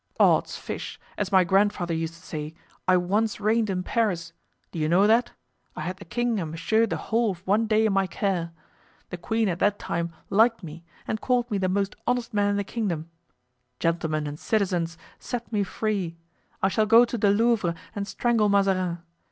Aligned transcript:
"Odds 0.19 0.57
fish! 0.57 0.99
as 1.15 1.31
my 1.31 1.43
grandfather 1.43 1.93
used 1.93 2.15
to 2.15 2.19
say, 2.21 2.55
I 2.87 2.97
once 2.97 3.39
reigned 3.39 3.69
in 3.69 3.83
Paris! 3.83 4.33
do 4.71 4.79
you 4.79 4.89
know 4.89 5.05
that? 5.05 5.33
I 5.75 5.81
had 5.81 5.97
the 5.97 6.05
king 6.05 6.39
and 6.39 6.49
Monsieur 6.49 6.87
the 6.87 6.97
whole 6.97 7.29
of 7.29 7.45
one 7.45 7.67
day 7.67 7.85
in 7.85 7.93
my 7.93 8.07
care. 8.07 8.51
The 9.11 9.17
queen 9.17 9.47
at 9.47 9.59
that 9.59 9.77
time 9.77 10.11
liked 10.31 10.63
me 10.63 10.83
and 11.07 11.21
called 11.21 11.51
me 11.51 11.59
the 11.59 11.69
most 11.69 11.95
honest 12.07 12.33
man 12.33 12.49
in 12.49 12.57
the 12.57 12.63
kingdom. 12.63 13.11
Gentlemen 13.79 14.25
and 14.25 14.39
citizens, 14.39 14.97
set 15.19 15.51
me 15.53 15.61
free; 15.63 16.17
I 16.63 16.67
shall 16.67 16.87
go 16.87 17.05
to 17.05 17.15
the 17.19 17.29
Louvre 17.29 17.75
and 17.95 18.07
strangle 18.07 18.49
Mazarin. 18.49 19.03